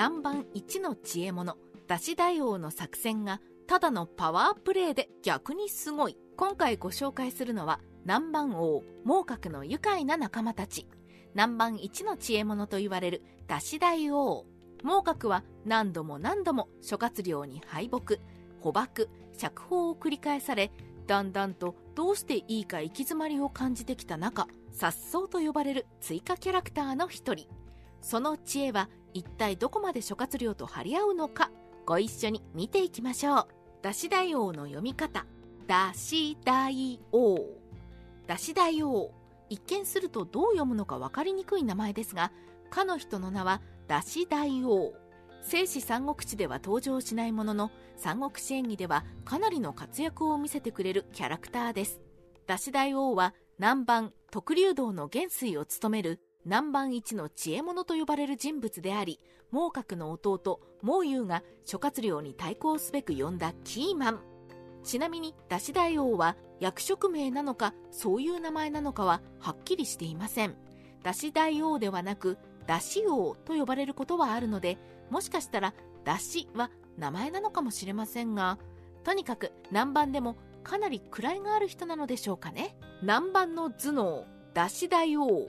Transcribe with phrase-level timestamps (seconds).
[0.00, 1.58] 南蛮一の知恵者。
[1.86, 6.16] 出し大王の作戦がただのパワープレイで逆にすごい。
[6.38, 10.88] 今回ご紹介するのは南蛮王猛角の愉快な仲間たち。
[11.34, 14.46] 南蛮一の知恵者と言われる出し大王。
[14.82, 18.16] 猛角は何度も何度も諸葛亮に敗北。
[18.62, 20.72] 捕獲釈放を繰り返され
[21.06, 27.46] だんだんとどうしていいか行き詰まりを感じてきた中颯爽と呼ばれる追加キャラクターの一人。
[28.00, 31.50] その知恵は一体どこまで諸葛亮と張り合うのか
[31.86, 33.48] ご一緒に見ていきましょう。
[33.82, 35.26] 出し大王の読み方。
[35.66, 37.38] 出し大王。
[38.26, 39.12] 出し大王。
[39.48, 42.30] 一見するとどう読むのか分かりにくい名前ですが
[42.70, 44.92] かの人の名は出し大王。
[45.42, 52.00] 聖史三国志では登場しないものの三国志演義ではかなりの活躍を見せてくれるキャラクターです。
[52.46, 64.20] 出し大王は南蛮徳竜道の元帥を務める南蛮一の知恵者と呼ばれる人物であり孟獲の弟孟雄が諸葛亮に対抗すべく呼んだキーマン。
[64.82, 70.56] ちなみに出し大王は役職名なのかそういう名前なのかははっきりしていません。
[71.02, 74.78] 出し大王ではなく出し王と呼ばれることはあるので
[75.10, 75.74] もしかしたら
[76.04, 78.58] 出しは名前なのかもしれませんが
[79.04, 82.76] とにかく南蛮でもかなり位がある人なのでしょうかね。
[83.02, 84.24] 南蛮の頭脳
[84.54, 85.48] 出し大王。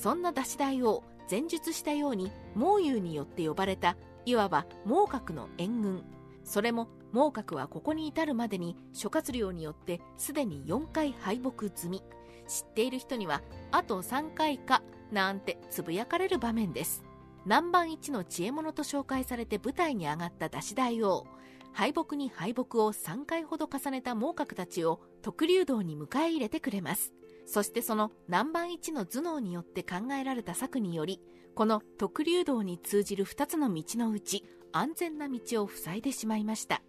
[0.00, 6.04] そんな出し大王前述したように孟雄によって呼ばれたいわば孟獲の援軍。
[6.42, 12.02] それも孟獲はここに至るまでに諸葛亮によってすでに4回敗北済み。
[12.48, 13.42] 知っている人には
[13.72, 17.04] あと3回かなんてつぶやかれる場面です。
[17.44, 21.26] 南蛮一の知恵者と紹介されて舞台に上がった出し大王。
[21.74, 27.12] 敗北に敗北を3回ほど重ねた孟獲たちを徳竜道に迎え入れてくれます。
[27.50, 31.20] そしてその南蛮一の頭脳によって考えられた策により
[31.56, 36.80] この徳竜道に通じる2つの道のうち安全な道を塞いでしまいました。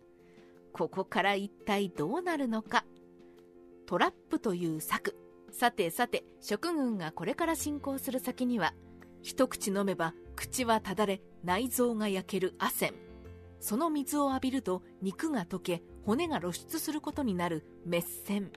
[0.72, 2.86] ここから一体どうなるのか。
[3.88, 5.18] トラップという策。
[5.52, 8.76] さてさて食軍がこれから進行する先には
[9.24, 12.94] 一口飲めば口はただれ内臓が焼けるアセン
[13.60, 18.52] その水を浴びると肉が溶け骨が露出することになるメッセン。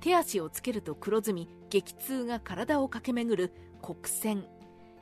[0.00, 3.52] 手足をつけると黒ずみ激痛が体を駆け巡る
[3.82, 4.46] 黒線。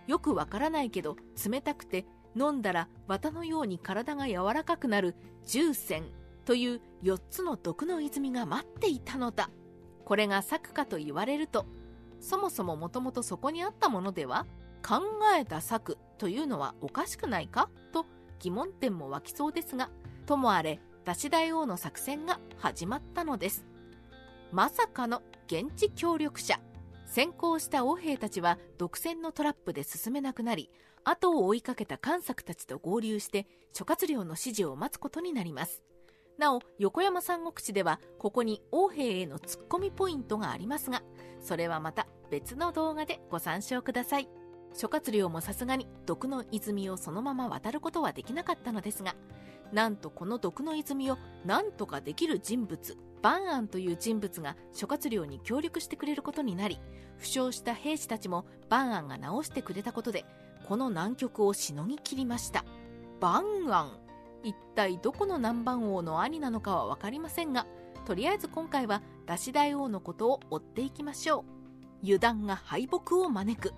[0.07, 1.17] よくわからないけど
[1.49, 5.15] 冷たくて飲んだら綿のように体が柔らかくなる
[5.47, 6.05] 重線
[6.45, 9.51] という4つの毒の泉が待っていたのだ。
[10.05, 11.67] これが策かと言われると
[12.21, 14.47] そもそももともとそこにあったものでは
[14.83, 15.03] 考
[15.39, 17.69] えた策というのはおかしくないか？
[17.93, 18.07] と
[18.39, 19.91] 疑問点も湧きそうですが
[20.27, 23.67] ともあれ出し大王の作戦が始まったのです。
[24.51, 26.59] まさかの現地協力者。
[27.05, 30.71] 先行した王兵たちは独占のトラップで進めなくなり
[31.05, 35.83] 後を追いかけた関作たちと合流して諸葛亮の指示を待つことになります。
[36.39, 41.03] なお横山三国志ではここに王兵へのツッコミポイントがありますが
[41.41, 44.29] それはまた別の動画でご参照ください。
[44.75, 49.17] 諸葛亮もさすがに毒の泉をそのまま渡ることはできなかったのですが
[49.73, 56.79] なんとこの毒の泉を何とかできる人物バンアンという人物が諸葛亮に協力してくれることになり
[57.19, 60.25] 負傷した兵士たちもバンアンが治してくれたことで
[60.67, 62.65] この難局をしのぎ切りました。
[63.21, 63.99] バンアン。
[64.45, 67.67] 一体どこの南蛮王の兄なのかは分かりませんが
[68.05, 71.59] とりあえず今回は出し大王のことを追っていきましょう。
[72.03, 73.75] 油断が敗北を招く。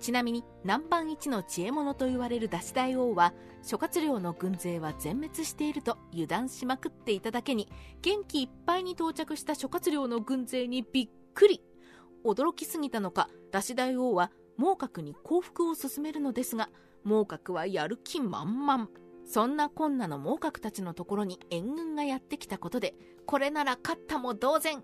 [0.00, 7.68] ちなみに南蛮一の知恵者と言われる出し大王は諸葛亮の軍勢は全滅していると油断しまくっていただけに
[8.02, 11.62] 元気いっぱいに到着した諸葛亮の軍勢にびっくり。
[12.24, 16.68] 驚きすぎたのか出し大王は孟獲に降伏を進めるのですが
[17.04, 18.88] 孟獲はやる気満々。
[19.24, 22.94] そんなこんなの猛角たちのところに援軍がやってきたことで
[23.26, 24.82] これなら勝ったも同然。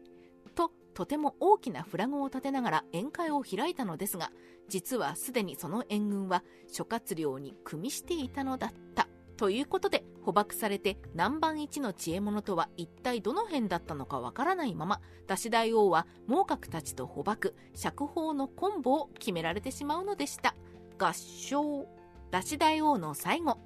[0.94, 4.30] とても大きなフラグを立てながら宴会を開いたのですが
[4.68, 20.54] 実はすでにその援軍は諸葛亮に組みしていたのだったということで捕獲されて南蛮一の知恵者とは一体どの辺だったのかわからないまま出し大王は猛角たちと捕獲釈放のコンボを決められてしまうのでした。
[20.98, 21.86] 合唱
[22.30, 23.58] 出し大王の最後。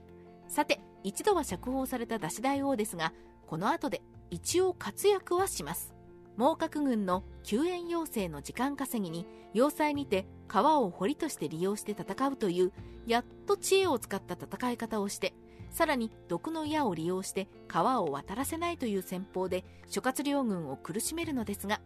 [0.48, 3.12] さて一度は釈放された出し大王ですが
[3.46, 4.00] この後で
[4.30, 5.95] 一応活躍はします。
[6.36, 12.72] 猛角軍の救援要請の時間稼ぎに要塞にて川を堀として利用して戦うという
[13.06, 15.34] やっと知恵を使った戦い方をして
[15.70, 21.80] さらに毒の矢を利用して川を渡らせないという戦法で諸葛亮軍を苦しめるのですが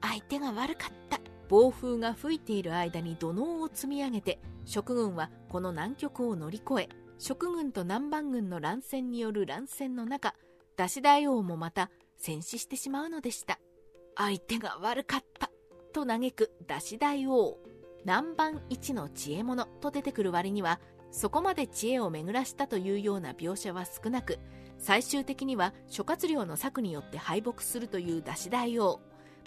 [0.00, 1.20] 相手が悪かった。
[1.52, 10.34] 暴風が吹いている間に土のうを積み上げて蜀軍はこの難局を乗り越え蜀軍と南蛮軍の乱戦による乱戦の中
[10.78, 13.58] 出し大王もまた戦死してしまうのでした。
[14.16, 15.50] 相手が悪かった
[15.92, 17.58] と嘆く出し大王。
[18.04, 20.80] 南蛮一の知恵者と出てくる割には
[21.10, 24.38] そこまで知恵を巡らしたというような描写は少なく
[24.78, 29.00] 最終的には諸葛亮の策によって敗北するという出し大王。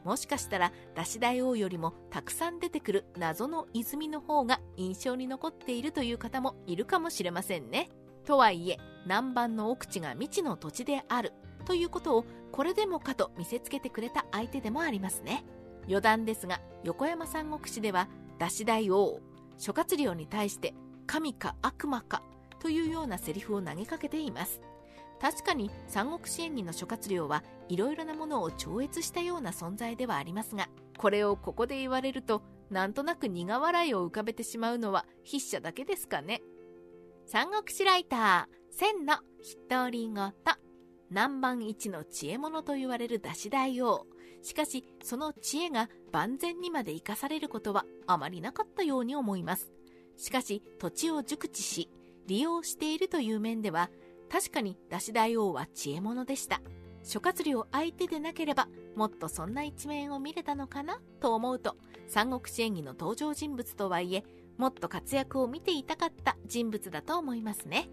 [0.04, 7.90] もしかしたら出し大王よりもたくさん出てくる謎の泉の方が印象に残っているという方もいるかもしれませんね。
[8.24, 11.34] とはいえ南蛮の奥地が未知の土地である
[11.66, 15.44] ということをこれでもかと見せつけてくれた相手でもありますね。
[15.90, 18.07] 余談ですが横山三国志では
[18.40, 19.19] 出し大王
[19.57, 20.74] 諸葛亮に対して
[21.06, 22.24] 神か悪魔か
[22.60, 24.62] というようなセリフを投げかけています。
[25.19, 36.42] 確かに三国志演義の諸葛亮はいろいろなものを超越したような存在ではありますがこれをここで言われるとなんとなく苦笑いを浮かべてしまうのは筆者だけですかね。
[37.25, 39.16] 三国志ライター千の
[39.69, 40.34] 独り言
[41.10, 44.06] 南蛮一の知恵者と言われる出し大王
[44.42, 49.72] しかしその知恵が万全にまで生かされることはあまりなかったように思います
[50.18, 51.90] しかし土地を熟知し
[52.28, 53.90] 利用しているという面では
[54.31, 56.62] 確かに出し大王は知恵者でした
[57.04, 61.75] 諸葛亮相手でなければもっとそんな一面を見れたのかなと思うと
[62.08, 64.24] 三国志演義の登場人物とはいえ
[64.58, 67.90] もっと活躍を見ていたかった人物だと思いますね。